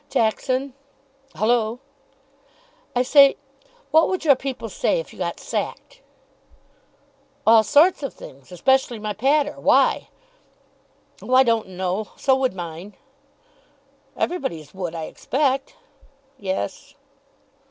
"Jackson." 0.09 0.73
"Hullo?" 1.35 1.77
"I 2.95 3.03
say, 3.03 3.37
what 3.91 4.09
would 4.09 4.25
your 4.25 4.35
people 4.35 4.67
say 4.67 4.99
if 4.99 5.13
you 5.13 5.19
got 5.19 5.39
sacked?" 5.39 6.01
"All 7.45 7.61
sorts 7.61 8.01
of 8.01 8.11
things. 8.11 8.51
Especially 8.51 8.97
my 8.97 9.13
pater. 9.13 9.59
Why?" 9.59 10.09
"Oh, 11.21 11.35
I 11.35 11.43
don't 11.43 11.67
know. 11.67 12.07
So 12.17 12.35
would 12.35 12.55
mine." 12.55 12.95
"Everybody's 14.17 14.73
would, 14.73 14.95
I 14.95 15.03
expect." 15.03 15.75
"Yes." 16.39 16.95